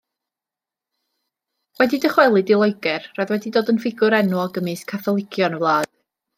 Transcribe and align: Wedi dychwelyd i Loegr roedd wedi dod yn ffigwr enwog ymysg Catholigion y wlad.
Wedi 1.81 1.99
dychwelyd 2.07 2.49
i 2.55 2.59
Loegr 2.63 3.07
roedd 3.19 3.35
wedi 3.37 3.55
dod 3.59 3.71
yn 3.75 3.81
ffigwr 3.87 4.19
enwog 4.23 4.61
ymysg 4.63 4.93
Catholigion 4.97 5.59
y 5.61 5.65
wlad. 5.67 5.97